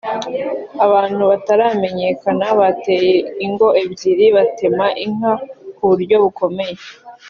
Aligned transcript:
Abantu 0.85 1.21
bataramenyekana 1.31 2.45
bateye 2.59 3.15
ingo 3.45 3.67
ebyiri 3.83 4.25
batema 4.35 4.85
inka 5.05 5.33
ku 5.75 5.83
buryo 5.89 6.15
bukomeye 6.23 6.75